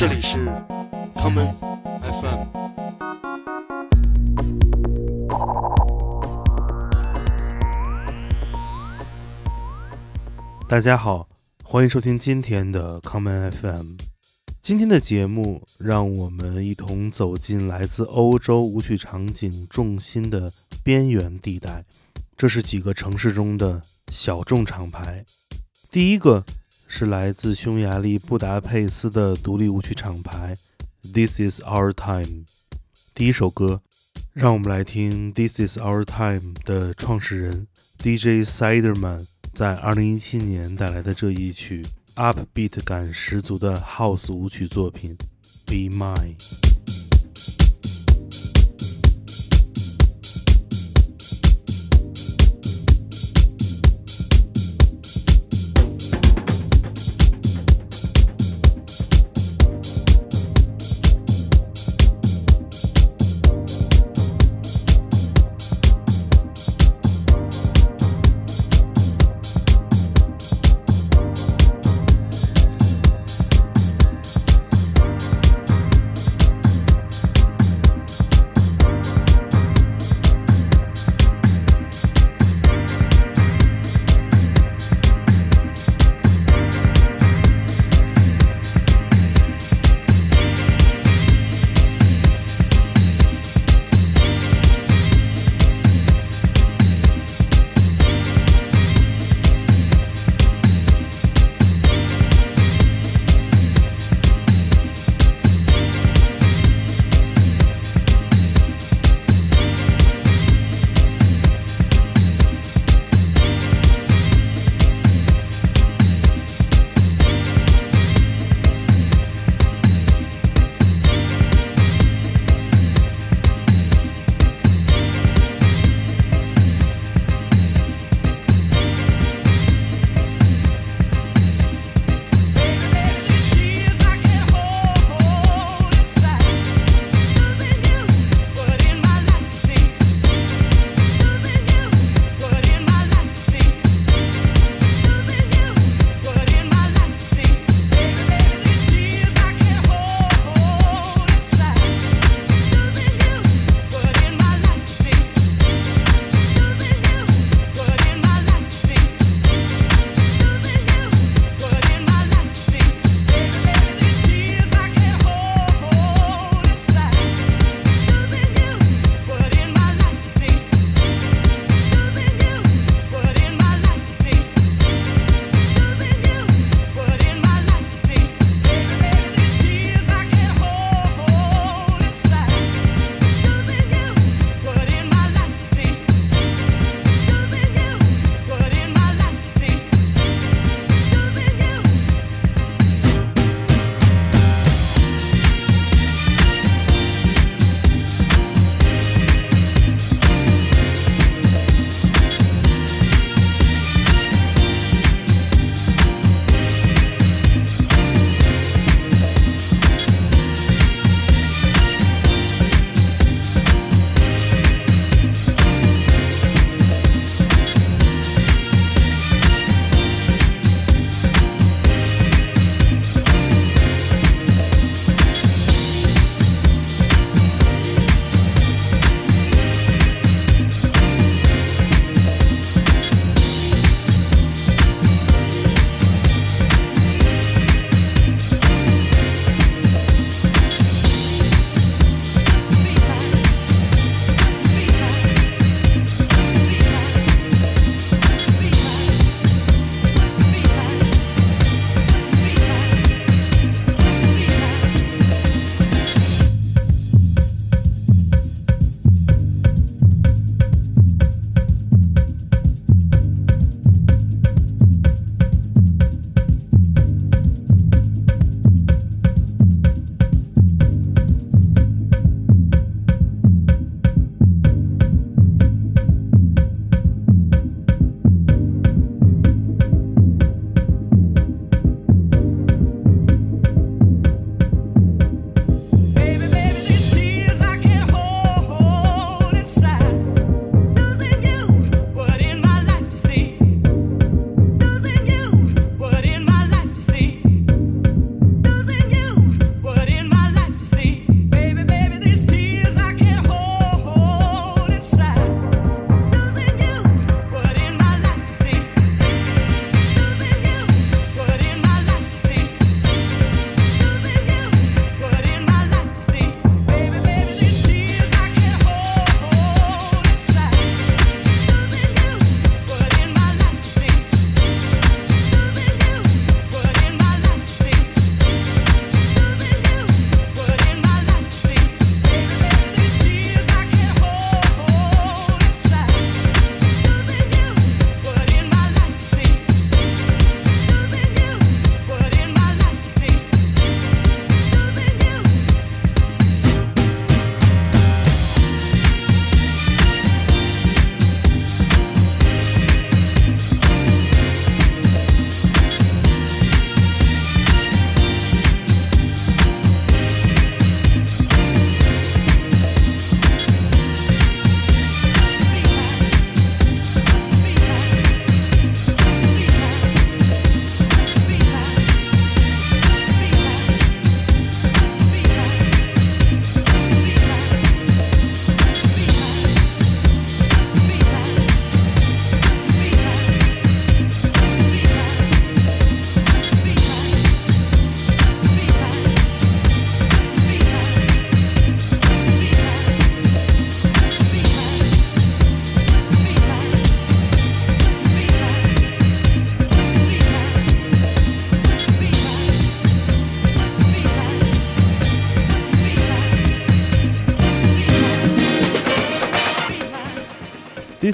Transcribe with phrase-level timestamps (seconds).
[0.00, 0.38] 这里是
[1.14, 1.52] common
[2.00, 2.46] FM。
[10.66, 11.28] 大家好，
[11.62, 13.96] 欢迎收听今天的 common FM。
[14.62, 20.50] 今天的节目，让我们一同走进来自欧洲舞曲场景重心的
[20.82, 21.84] 边缘地带。
[22.38, 25.26] 这是几个城市中的小众厂牌。
[25.90, 26.42] 第一个
[26.92, 30.56] 是来自匈牙利布达佩斯的独立舞曲厂牌
[31.02, 32.44] This Is Our Time。
[33.14, 33.80] 第一首歌，
[34.32, 41.86] 让我们来听 This Is Our Time 的创始人 DJ Siderman 在2017年带来的这一曲。
[42.16, 45.16] Upbeat 感十足的 House 舞曲作品
[45.66, 46.36] 《Be Mine》。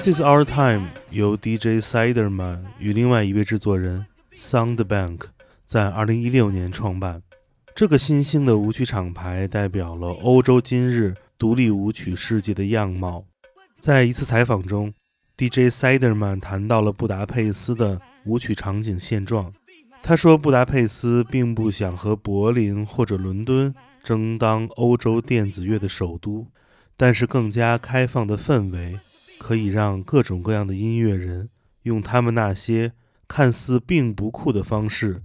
[0.07, 5.23] This is our time 由 DJ Siderman 与另外一位制作人 Soundbank
[5.65, 7.19] 在2016年创办。
[7.75, 13.25] 这个新兴的舞曲厂牌代表了欧洲今日独立舞曲世界的样貌。
[13.81, 14.93] 在一次采访中
[15.37, 19.51] ，DJ Siderman 谈到了布达佩斯的舞曲场景现状。
[20.01, 23.75] 他说，布达佩斯并不想和柏林或者伦敦
[24.05, 26.47] 争当欧洲电子乐的首都，
[26.95, 28.97] 但是更加开放的氛围
[29.39, 31.49] 可以让各种各样的音乐人
[31.83, 32.93] 用他们那些
[33.27, 35.21] 看似并不酷的方式，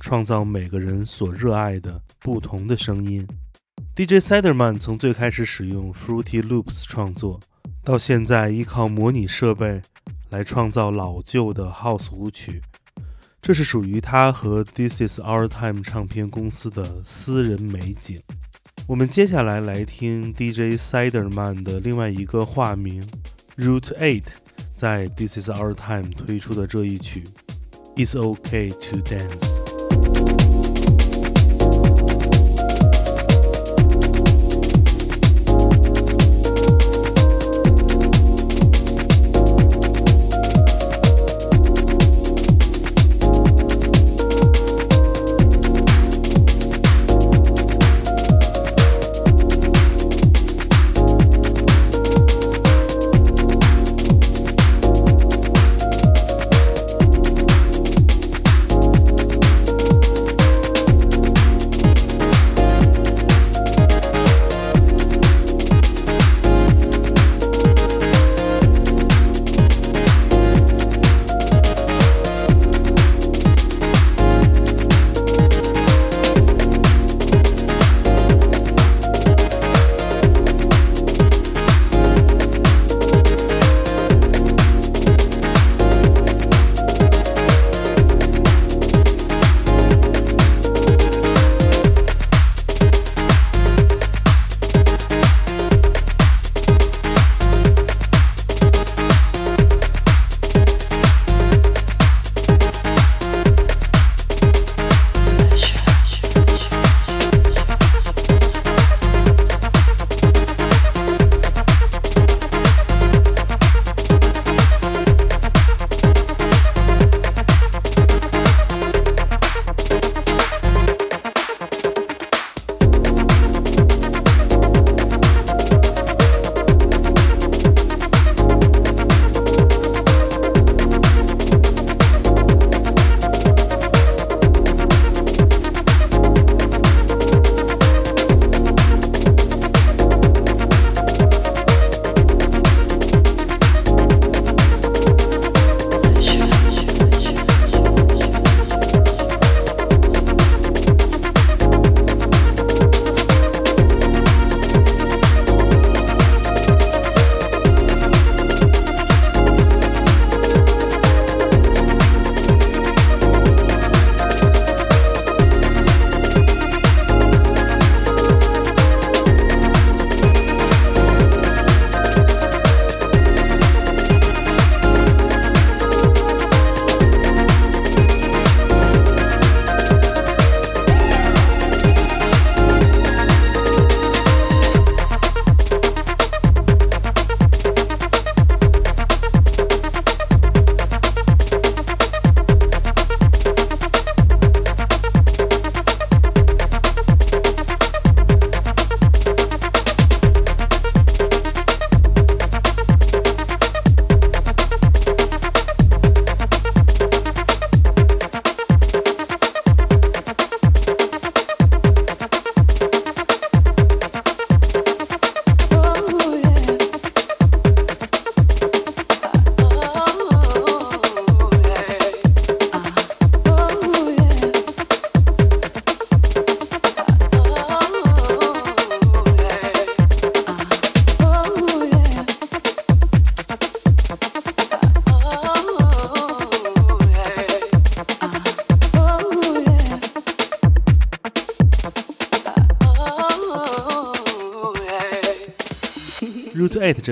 [0.00, 3.26] 创造每个人所热爱的不同的声音。
[3.96, 7.38] DJ Siderman 从最开始使用 Fruity Loops 创作，
[7.84, 9.80] 到现在依靠模拟设备
[10.30, 12.60] 来创造老旧的 House 舞曲。
[13.40, 18.20] 这是属于他和 This Is Our Time 唱片公司的私人美景。
[18.86, 23.06] 我们接下来来听 DJ Siderman 的另外一个化名
[23.57, 24.23] Root Eight
[24.73, 27.23] 在 This Is Our Time 推出的这一曲
[27.95, 29.72] It's OK to Dance。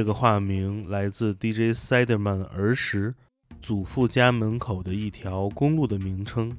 [0.02, 3.14] 这个化名来自 DJ Siderman 儿时
[3.60, 6.52] 祖父家门口的一条公路的名称。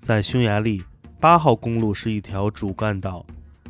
[0.00, 0.82] 在匈牙利，
[1.20, 3.26] 八号公路是一条主干道，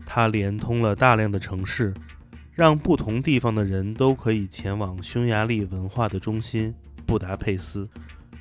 [0.07, 1.93] 它连通了大量的城市。
[2.52, 6.73] 让不同地方的人都可以前往匈牙利文化的中心
[7.05, 7.85] 布达佩斯。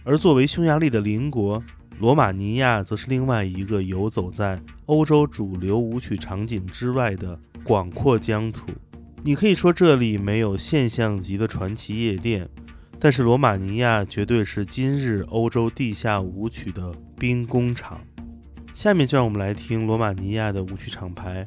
[0.04, 1.64] 而作为匈牙利的邻国，
[1.98, 8.68] 罗马尼亚则是另外一个游走在欧洲主流舞曲场景之外的广阔疆土。
[9.22, 12.48] 你可以说这里没有现象级的传奇夜店，
[12.98, 18.00] 但是罗马尼亚绝对是今日欧洲地下舞曲的兵工厂。
[18.74, 21.46] 下面就让我们来听罗马尼亚的舞曲厂牌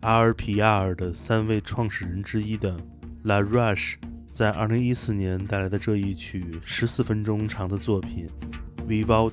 [0.00, 2.74] RPR 的三位创始人之一的
[3.22, 3.96] La Rush。
[4.32, 8.26] 在二零一四年带来的这一曲十四分钟长的作品
[8.88, 9.30] 《Vivo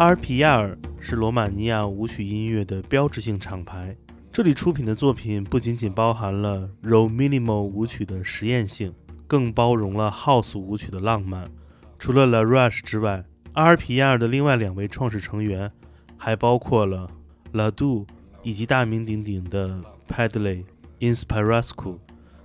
[0.00, 3.94] 阿尔皮亚尔是罗马尼亚舞曲音乐的标志性厂牌，
[4.32, 8.94] 这里出品的作品不仅仅包含了 Ro Minimal 舞曲的实验性，
[9.26, 11.50] 更包容了 House 舞曲的浪漫。
[11.98, 15.70] 除了 La Rush 之外，阿尔皮亚尔的另外两位创始成员
[16.16, 17.10] 还包括了
[17.52, 18.06] La Du
[18.42, 20.64] 以及大名鼎鼎的 Padley
[21.00, 21.98] Inspirascu。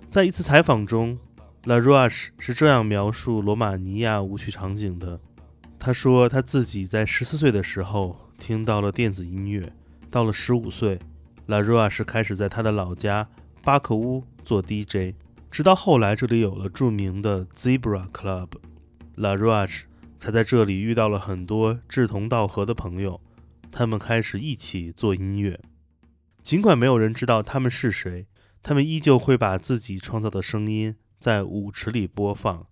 [0.10, 1.18] 在一次采访中
[1.64, 5.22] ，La Rush 是这样描述罗马尼亚舞曲场景的。
[5.86, 9.72] 他说，他自己在十四岁的时候听到了电子音乐，
[10.10, 10.98] 到了十五岁
[11.46, 13.30] ，La Rush 开始在他的老家
[13.62, 15.14] 巴克乌做 DJ，
[15.52, 19.84] 直到后来这里有了著名的 Zebra Club，La Rush
[20.18, 23.22] 才在这里遇到了很多志同道合的朋友，
[23.72, 25.62] 他们开始一起做音乐。
[26.42, 28.26] 尽管没有人知道他们是谁，
[28.64, 32.66] 他们依旧会把自己创造的声音在舞池里播放，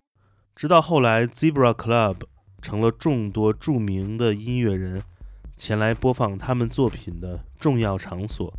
[0.56, 2.16] 直到后来 Zebra Club。
[2.64, 5.02] 成了众多著名的音乐人
[5.54, 8.50] 前来播放他们作品的重要场所。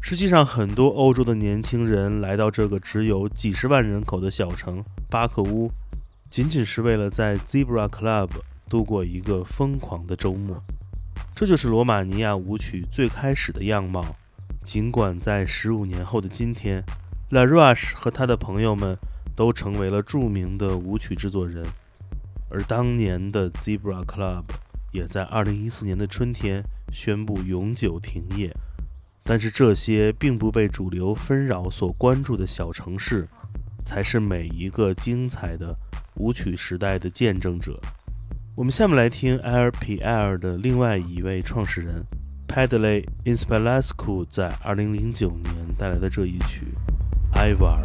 [0.00, 5.70] 实际上，很多欧洲的年轻人来到这个只有几十万人口的小城巴克乌，
[6.30, 8.30] 仅仅是为了在 Zebra Club
[8.66, 10.56] 度过一个疯狂的周末。
[11.34, 14.16] 这就是罗马尼亚舞曲最开始的样貌。
[14.64, 16.82] 尽管在十五年后的今天
[17.28, 18.96] ，La Rush 和他的朋友们
[19.36, 21.62] 都成为了著名的舞曲制作人。
[22.50, 24.44] 而当年的 Zebra Club
[24.92, 28.52] 也在2014年的春天宣布永久停业，
[29.22, 33.28] 但是这些并不被主流纷扰所关注的小城市，
[33.84, 35.76] 才是每一个精彩的
[36.16, 37.80] 舞曲时代的见证者。
[38.56, 42.04] 我们下面来听 LPL 的另外一位创始人
[42.48, 46.66] Padley i n s p a l a s c u 在2009年带来的这一曲
[47.38, 47.82] 《埃瓦尔》。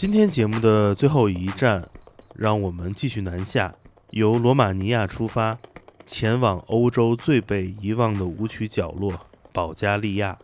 [0.00, 1.86] 今天节目的最后一站，
[2.34, 3.74] 让我们继续南下，
[4.12, 5.58] 由罗马尼亚出发，
[6.06, 9.12] 前往欧洲最被遗忘的舞曲角落——
[9.52, 10.38] 保加利亚。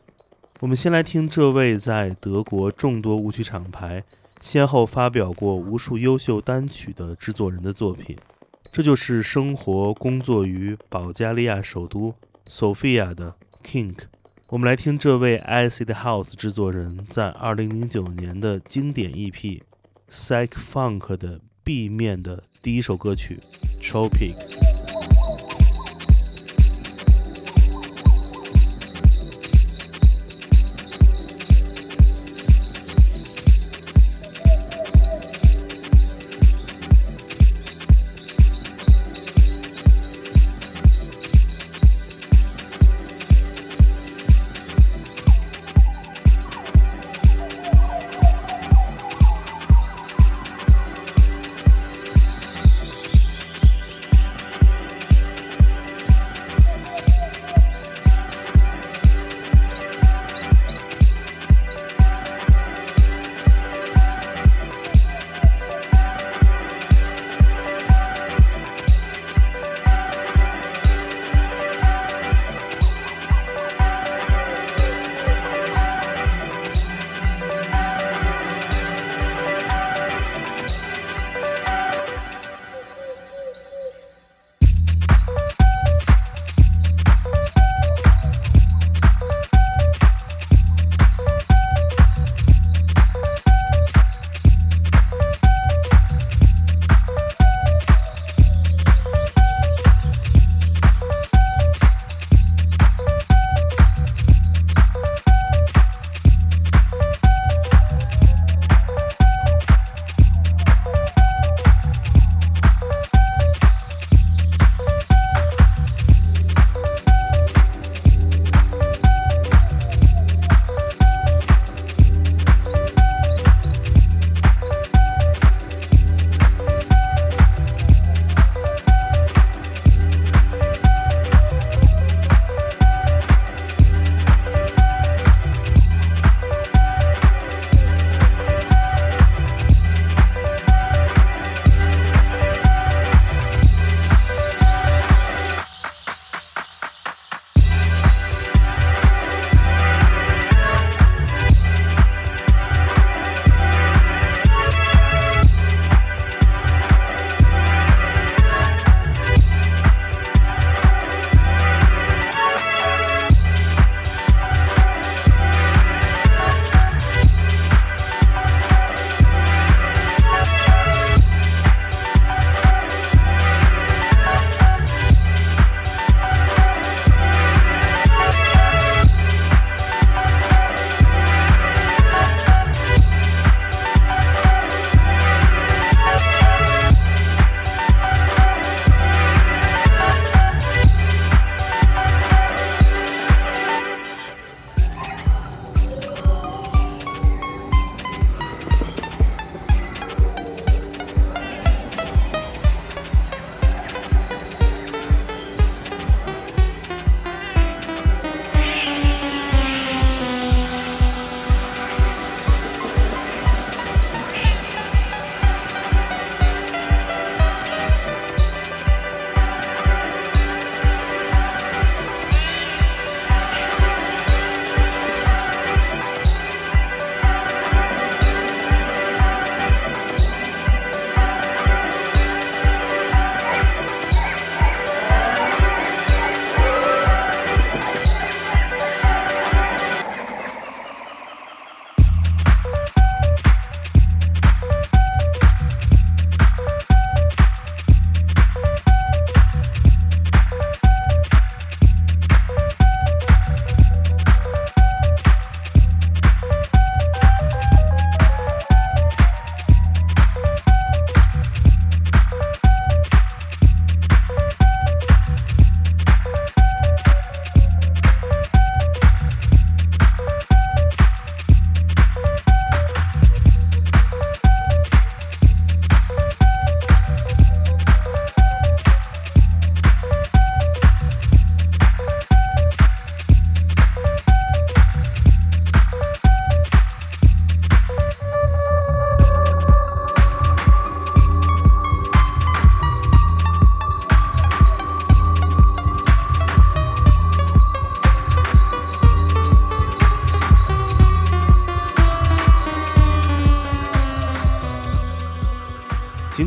[0.61, 4.05] 我们先来听这位在德国众多舞曲厂牌
[4.43, 8.15] 先后发表过无数优秀单曲的制作人的作品。
[8.71, 12.15] 这就是生活工作于保加利亚首都
[12.47, 13.35] 索菲亚的
[13.65, 14.01] Kink。
[14.49, 19.33] 我们来听这位 Acid House 制作人在2009年的经典 EP
[20.09, 23.41] 《Psych Funk》的 B 面的第一首歌曲
[23.83, 24.37] 《Tropic》。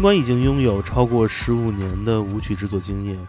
[0.10, 3.28] 管已经拥有超过十五年的舞曲制作经验，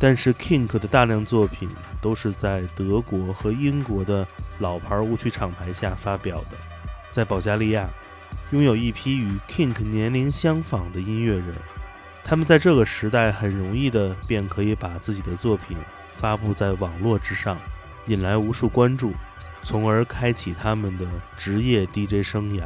[0.00, 1.68] 但是 Kink 的大量作品
[2.00, 4.26] 都是在德国和英国的
[4.58, 6.56] 老牌舞曲厂牌下发表的。
[7.12, 7.88] 在保加利亚，
[8.50, 11.54] 拥有一批与 Kink 年龄相仿的音乐人，
[12.24, 15.76] 他们在这个时代很容易的便可以把自己的作品
[16.16, 17.56] 发布在网络之上，
[18.06, 19.12] 引来无数关注，
[19.62, 21.06] 从而开启他们的
[21.36, 22.64] 职业 DJ 生涯。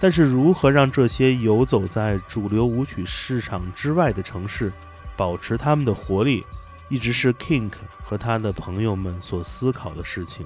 [0.00, 4.70] 但是，如何让这些游走在主流舞曲市场之外的城市
[5.16, 6.44] 保持他们的活力，
[6.90, 7.72] 一直是 Kink
[8.02, 10.44] 和他的朋友们所思考的事情。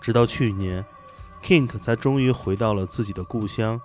[0.00, 0.82] 直到去年
[1.42, 3.78] ，Kink 才终于回到了自己的故乡，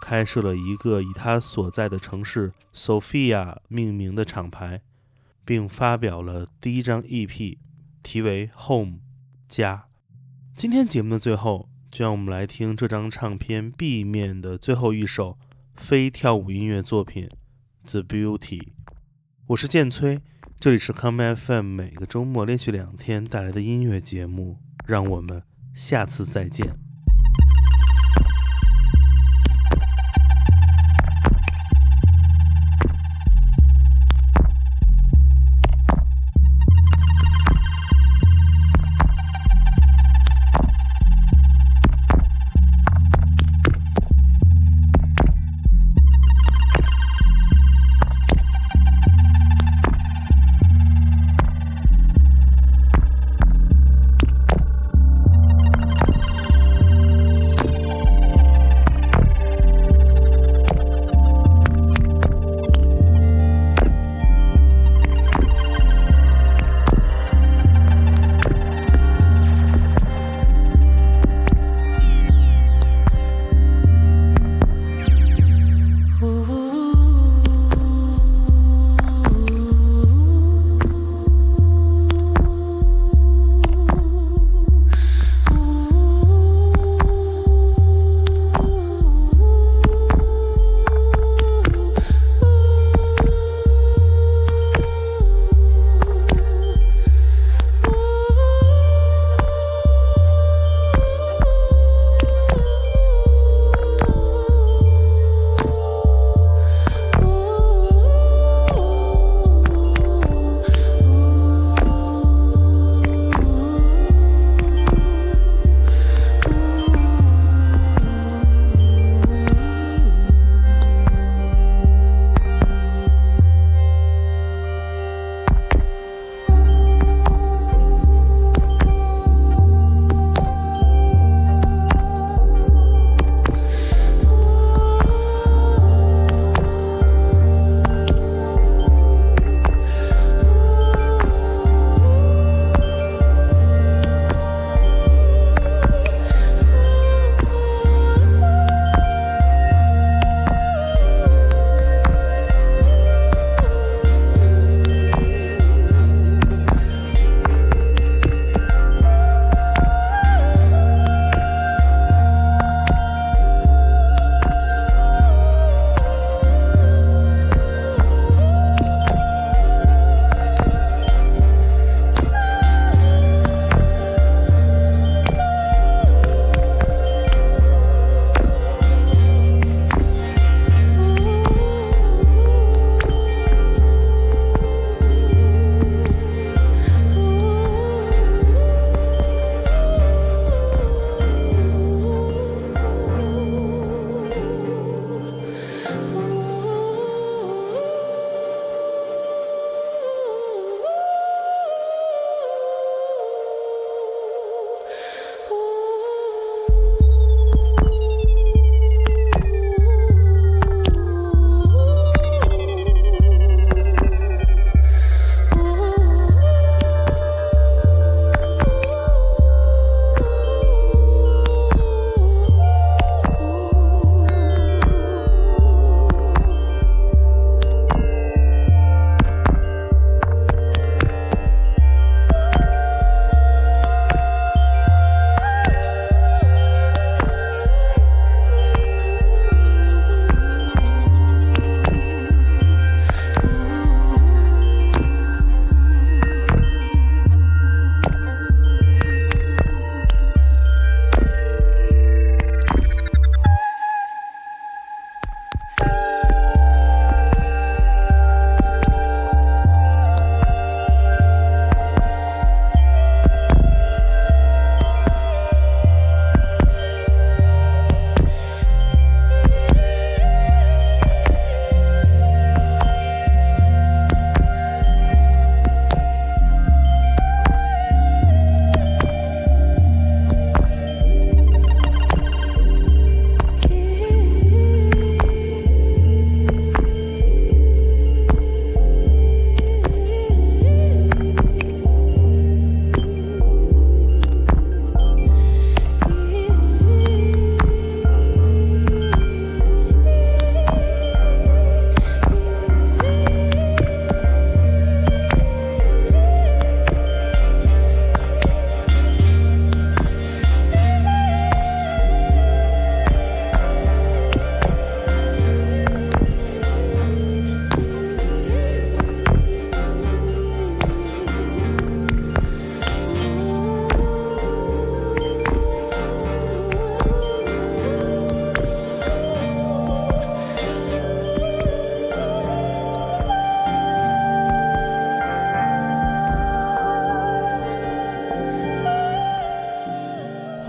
[0.00, 4.80] 开设了一个以他所在的城市 Sofia 命名的厂牌，
[5.44, 7.58] 并发表了第一张 EP，
[8.02, 8.94] 题为《Home》
[9.46, 9.84] 家。
[10.56, 11.71] 今天节目的最后。
[11.92, 15.36] 就让我们来听这张唱片 B 面的最后一首
[15.76, 17.28] 非跳舞音乐作品
[17.90, 18.38] 《The Beauty》。
[19.48, 20.22] 我是剑崔，
[20.58, 24.56] 这里是 Come FM，每个周末连续两天带来的音乐节目。
[24.86, 25.42] 让我们
[25.74, 26.66] 下次再见。